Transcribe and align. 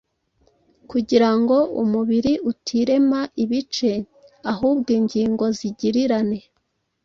kugira 0.91 1.29
ngo 1.39 1.57
umubiri 1.81 2.33
utirema 2.51 3.21
ibice, 3.43 3.91
ahubwo 4.51 4.89
ingingo 4.99 5.45
zigirirane 5.57 6.39